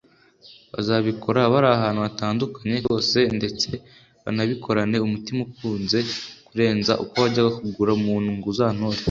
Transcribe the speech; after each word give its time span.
Bazabikora 0.73 1.39
bari 1.53 1.67
ahantu 1.77 1.99
hatandukanye 2.07 2.75
ku 2.75 2.75
isi 2.79 2.85
hose 2.89 3.19
ndetse 3.37 3.67
banabikorane 4.23 4.97
umutima 5.05 5.39
ukunze 5.47 5.99
kurenza 6.47 6.93
uko 7.03 7.15
wajya 7.23 7.43
kugura 7.59 7.91
umuntu 7.99 8.29
ngo 8.37 8.47
uzantore 8.53 8.99